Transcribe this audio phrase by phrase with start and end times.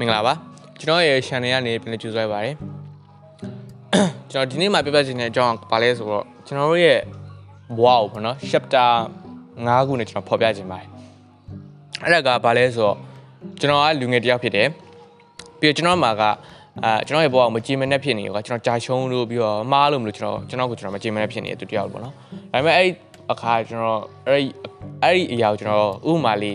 [0.00, 0.34] မင်္ဂလာပါ
[0.80, 2.54] ကျွန်တော်ရဲ့ channel ကနေပြန်လည်ကြိုဆိုရပါတယ်
[4.30, 6.98] ကျွန်တော်ဒီနေ့မှာပြပြချင်တဲ့အကြောင်းကဘာလဲဆိုတော့ကျွန်တော်တို့ရဲ့
[7.76, 8.88] ဘဝကိုပေါ့နော် chapter
[9.56, 10.88] 5ခုနဲ့ကျွန်တော်ဖော်ပြခြင်းပါတယ်
[12.02, 12.96] အဲ့ဒါကဘာလဲဆိုတော့
[13.60, 14.68] ကျွန်တော်ကလူငယ်တစ်ယောက်ဖြစ်တယ်
[15.60, 16.22] ပြီးတော့ကျွန်တော်မှာက
[16.84, 22.14] အာကျွန်တော်ရဲ့ဘဝကိုမကြည်မနဲ့ဖြစ်နေရောကကျွန်တော်ကြာရှုံးလို့ပြီးတော့မှားလို့မလို့ကျွန်တော်ကျွန်တော်ကိုကျွန်တော်မကြည်မနဲ့ဖြစ်နေတဲ့သူတစ်ယောက်ပေါ့နော်
[22.52, 22.90] ဒါပေမဲ့အဲ့
[23.32, 24.46] အခါကျွန်တော်အဲ့ဒီ
[25.02, 26.54] အဲ့ဒီအရာကိုကျွန်တော်ဥပမာလေး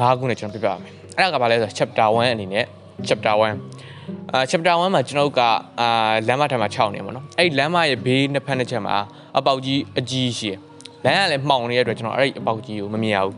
[0.00, 2.64] ၅ခုနဲ့ကျွန်တော်ပြပြပါမယ် အဲ့ဒါကဘာလဲဆိုတော့ chapter 1အနေနဲ့
[3.08, 5.40] chapter 1အာ chapter 1မှာကျွန်တော်တို့က
[5.80, 5.88] အာ
[6.28, 8.94] လမ်းမထမ်းမှာ6နေပါတော့အဲ့ဒီလမ်းမရဲ့ဘေးနှစ်ဖက်နှစ်ချက်မှာ
[9.38, 10.58] အပေါက်ကြီးအကြီးရှိတယ်
[11.04, 13.34] လမ်းကလည်းမှောင်နေတဲ့အတွက်ကျွန်တော်အဲ့ဒီအပေါက်ကြီးကိုမမြင်ရဘူး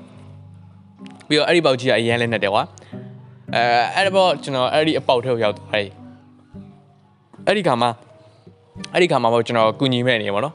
[1.28, 2.62] ပြီးတော့အဲ့ဒီပေါက်ကြီးကအရန်လည်းနဲ့တယ်ကွာ
[3.55, 3.62] အဲ
[3.94, 5.91] အဲ့တော့ကျွန်တော်အဲ့ဒီအပေါက်ထဲကိုရောက်သွားတယ်
[7.47, 7.91] အဲ့ဒီခါမှာ
[8.92, 10.55] အဲ့ဒီခါမှာပေါ့ကျွန်တော်ကုညီမဲ့နေရပါတော့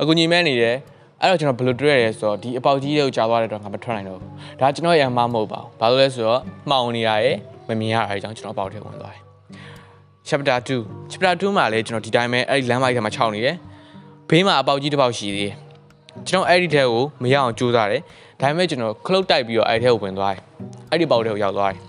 [0.00, 0.76] အကူညီမဲ့နေတယ်
[1.22, 7.36] အဲ့တော့ကျွန်တော်ဘယ်လိုတွေ့ရလဲဆိုတော့ဒီအပေါက်ကြီးတွေကိုကြာသွားတဲ့တော့ငါမထွက်နိုင်တော့ဘူးဒါကျွန်တော်ရံမမဟုတ်ပါဘူးဘာလို့လဲဆိုတော့မှောင်နေရရဲ့
[7.68, 9.22] မမြင်ရတဲ့အကြောင်းကျွန်တော်အပေါက်ထဲဝင်သွားတယ်
[10.28, 13.56] chapter 2 chapter 2မှာလည်းကျွန်တော်ဒီတိုင်းပဲအဲ့ဒီလမ်းမိုက်ထဲမှာခြောက်နေတယ်
[14.28, 15.54] ဘေးမှာအပေါက်ကြီးတစ်ပေါက်ရှိသေးတယ်
[16.28, 18.02] ကျွန်တော်အဲ့ဒီထဲကိုမရအောင်ကြိုးစားတယ်
[18.40, 20.42] ဒါပေမဲ့ကျွန်တော်ခလုတ်တိုက်ပြီးတော့အဲ့ဒီထဲကိုဝင်သွားတယ်
[20.90, 21.80] အဲ့ဒီပေါက်ထဲကိုရောက်သွားတယ်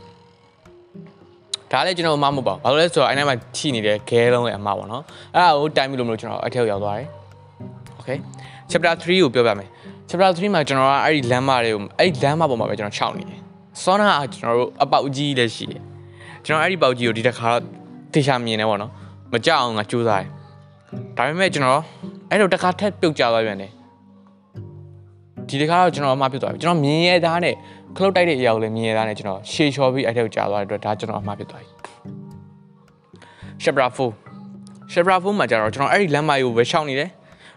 [1.72, 5.04] ဒါလည်းကျွန်တော်အမမဟုတ်ပါဘူးဘာလို့လဲဆိုတော့အဲ့ဒီမှာထိနေတဲ့ခဲလုံးရဲ့အမပေါ့နော်
[5.36, 7.08] အဲ့ဒါကိုတိုင်ပြီးလို့မလို့ကျွန်တော်အဲ့ထဲကိုရောက်သွားတယ်
[8.04, 8.20] okay
[8.70, 9.70] chapter 3ကိုပြောပြမယ်
[10.10, 13.40] chapter 3မှာကျွန်တော်ကအဲ့ဒီလမ်းမတွေကိုအဲ့ဒီလမ်းမပေါ်မှာပဲကျွန်တော်ခြောက်နေတယ်
[13.84, 15.82] စောနာကကျွန်တော်တို့အပေါက်ကြီးလည်းရှိတယ်
[16.46, 17.62] ကျွန်တော်အဲ့ဒီပေါက်ကြီးကိုဒီတစ်ခါတော့
[18.14, 18.92] တေချာမြင်နေပေါ့နော်
[19.34, 20.30] မကြောက်အောင်ငါကြိုးစားတယ်
[21.18, 21.82] ဒါပေမဲ့ကျွန်တော်
[22.30, 23.72] အဲ့လိုတစ်ခါထက်ပြုတ်ကြသွားပြန်တယ်
[25.50, 27.56] ဒီတစ်ခါတော့ကျွန်တော်အမှားပြုတ်သွားပြီကျွန်တော်မြင်ရသားနဲ့
[27.96, 31.70] ခလုတ်တိုက်တဲ့အရာကိုလည်းမြင်ရသားနဲ့ကျွန်တော်ရှေ့ချော်ပြီးအဲ့ထက်ကိုကြာသွားတဲ့အတွက်ဒါကျွန်တော်အမှားပြုတ်သွားပြီ
[33.64, 37.10] chapter 4 chapter 4မှာကျတော့ကျွန်တော်အဲ့ဒီလမ်းမကြီးကိုပဲရှောင်နေတယ်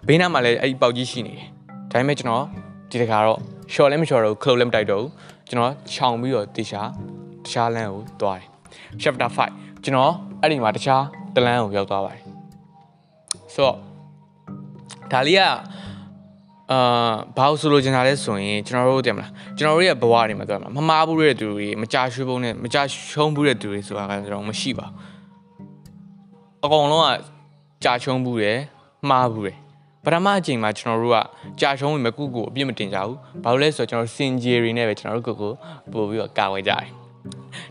[0.09, 1.49] ဘေးနားမှာလည်းအဲ့ဒီပေါက်ကြီးရှိနေတယ်
[1.91, 2.45] ဒါပေမဲ့ကျွန်တော်
[2.91, 3.39] ဒီတစ်ခါတော့
[3.73, 5.11] short လည်းမ short တော့ close လည်းမတိုက်တော့ဘူး
[5.49, 6.83] ကျွန်တော်ခြောင်ပြီးတော့တေချာ
[7.45, 8.49] တခြားလမ်းကိုသွားတယ်
[9.03, 11.03] chapter 5ကျွန်တော်အဲ့ဒီမှာတခြား
[11.35, 12.23] တလမ်းကိုရောက်သွားပါတယ်
[13.55, 13.77] ဆိုတော့
[15.13, 15.43] ဒါလေးက
[16.73, 22.79] အာဘာလို့ဆိုလိုချင်တာလဲဆိုရင်ကျွန်တော်တို့တင်မလားကျွန်တော်တို့ရဲ့ဘဝတွေမှာပြောမှာမမားဘူးတဲ့သူတွေမကြရွှေပုံနဲ့မကြ
[23.11, 24.95] ရှုံးဘူးတဲ့သူတွေဆိုတာကကျွန်တော်မရှိပါဘူး
[26.65, 27.09] အကောင်လုံးက
[27.85, 28.59] ကြာရှုံးဘူးတယ်
[29.11, 29.57] မှားဘူးတယ်
[30.07, 31.19] ပထမအချိန်မှာကျွန်တော်တို့က
[31.61, 35.53] ကြာရှုံးဝင်မကုကိုအပြစ်မတင်ကြဘူးဘာလို့လဲဆိုတော့ကျွန်တော်စင်ဂျီရီနဲ့ပဲကျွန်တော်တို့ကိုကို
[35.93, 36.85] ပို့ပြီးတော့ကာဝယ်ကြတယ်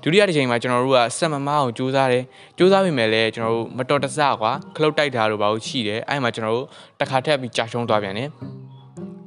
[0.02, 2.24] ဒုတိယတစ်ချိန်မှာကျွန်တော်တို့ကစက်မမအောင်စူးစမ်းတယ်
[2.58, 6.68] စူးစမ်းမိမယ်လဲကျွန်တော်တို့မတော်တဆကွာခလုတ်တိုက်တာလို့ဘာလို့ရှိတယ်အဲ့မှာကျွန်တော်တို့
[7.00, 8.30] တစ်ခါထပ်ပြီးကြာရှုံးသွားပြန်တယ်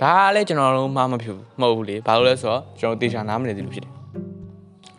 [0.00, 3.92] ဒါကလည်းကျွန်တော်တို့မှမဖြစ်ဘူးမဟုတ်ဘူးလေဘာလို့လဲဆိုတော့ကျွန်တော်တေချာနားမလည်သေးလို့ဖြစ်တယ်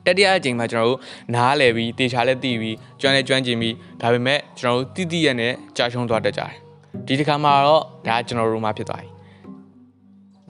[0.06, 1.00] တတိယအချိန်မှာကျွန်တော်တို့
[1.36, 6.69] နားလည်ပြီးတေချာလည်းသိပြီးကျွမ်းလည်းကျွမ်းကျင်ပြီးဒါပေမဲ့ကျွန်တော်တို့တိတိရနဲ့ကြာရှုံးသွားတတ်ကြတယ်
[7.10, 9.10] ဒီတစ်ခါမှာတော့ဒါကျွန်တော်တို့မှဖြစ်သွားပြီ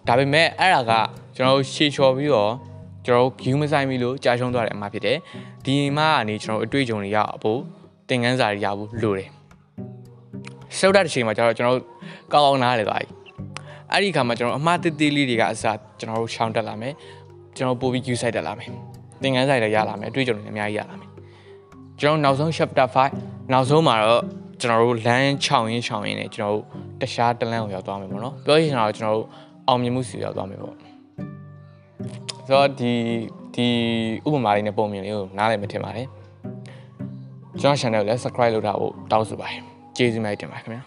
[0.07, 0.91] ဒါပေမဲ့အဲ့ဒါက
[1.35, 2.51] ကျွန်တော်တို့ရှေ့ချော်ပြီးတော့
[3.05, 5.17] ကျွန်တော်တို့ view မဆိုင်ပြီလို့ကြာရှုံးသွားတဲ့အမှာဖြစ်တယ်
[5.65, 7.59] ဒီမှာကနေကျွန်တော်တို့အတွေ့အကြုံတွေရဖို့
[8.07, 9.29] သင်ခန်းစာတွေရဖို့လိုတယ်
[10.77, 11.85] ရှောက်တဲ့တစ်ချိန်မှာကျတော့ကျွန်တော်တို့
[12.33, 13.07] ကောင်းကောင်းနားလည်သွားပြီ
[13.91, 16.93] အဲ့ဒီခါမှာကျွန်တော်အမှားတစ်သေးလေးတွေကအစားကျွန်တော်တို့ရှောင်းတက်လာမယ်
[17.55, 18.69] ကျွန်တော်ပို့ပြီး view site တက်လာမယ်
[19.21, 21.09] သင်ခန်းစာတွေရလာမယ်အတွေ့အကြုံတွေအများကြီးရလာမယ်
[22.01, 22.87] ကျွန်တော်နောက်ဆုံး chapter
[23.19, 24.23] 5နောက်ဆုံးမှာတော့
[24.61, 26.63] ကျွန်တော်တို့လမ်း6ရင်း6ရင်းနဲ့ကျွန်တော်တို့
[27.01, 29.27] တခြားတလန်းကိုရောက်သွားမယ်ပေါ့နော်ပြောရင်တော့ကျွန်တော်တို့
[29.67, 30.75] အောင်မြင်မှုစီရောက်သွားမယ်ပေါ့
[32.47, 32.93] ဆိုတော့ဒီ
[33.55, 33.67] ဒီ
[34.27, 36.07] ဥပမာလေးနဲ့ပုံမြင်လေးကိုနားလည်မထင်ပါနဲ့
[37.61, 39.61] ကျွန်တော် channel ကိုလည်း subscribe လုပ်ထားဖို့တောင်းဆိုပါတယ်
[39.97, 40.83] ကျေးဇူးများတင်ပါတယ်ခင်ဗျာ